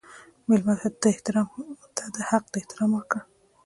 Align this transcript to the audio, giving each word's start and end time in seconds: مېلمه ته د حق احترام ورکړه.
مېلمه 0.47 0.75
ته 1.97 2.03
د 2.13 2.15
حق 2.29 2.45
احترام 2.61 2.91
ورکړه. 2.95 3.21